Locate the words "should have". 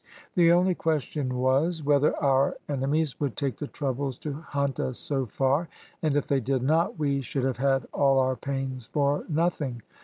7.21-7.57